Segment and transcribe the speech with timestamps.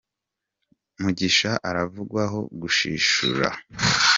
[1.01, 3.49] mugisha aravugwaho ’Gushishura’